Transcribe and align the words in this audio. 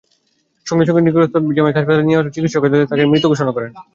সঙ্গে 0.65 0.85
সঙ্গে 0.87 1.01
নিকটস্থ 1.01 1.35
জ্যামাইকা 1.55 1.79
হাসপাতালে 1.79 2.05
নেওয়া 2.05 2.19
হলে 2.21 2.33
চিকিৎসকেরা 2.35 2.89
তাঁকে 2.89 3.09
মৃত 3.11 3.23
ঘোষণা 3.31 3.51
করেন। 3.53 3.71